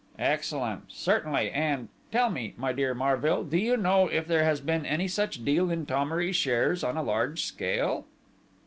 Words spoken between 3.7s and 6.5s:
know if there has been any such deal in Thomery